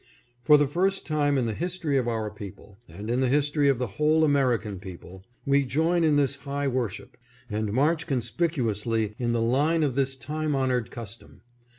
For 0.41 0.57
the 0.57 0.67
first 0.67 1.05
time 1.05 1.37
in 1.37 1.45
the 1.45 1.53
history 1.53 1.95
of 1.95 2.07
our 2.07 2.31
people, 2.31 2.79
and 2.89 3.07
in 3.07 3.19
the 3.19 3.29
history 3.29 3.69
of 3.69 3.77
the 3.77 3.85
whole 3.85 4.23
American 4.23 4.79
people, 4.79 5.23
we 5.45 5.63
join 5.63 6.03
in 6.03 6.15
this 6.15 6.37
high 6.37 6.67
worship, 6.67 7.17
and 7.51 7.71
march 7.71 8.07
conspicuously 8.07 9.13
in 9.19 9.31
the 9.31 9.43
line 9.43 9.83
of 9.83 9.93
this 9.93 10.15
time 10.15 10.55
honored 10.55 10.89
custom. 10.89 11.41